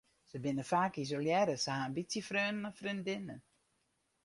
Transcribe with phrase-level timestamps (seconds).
[0.29, 3.41] Se binne faak isolearre, se ha in bytsje freonen of freondinnen.